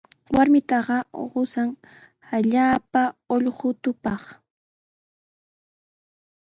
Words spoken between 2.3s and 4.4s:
allaapa ullqutupaq.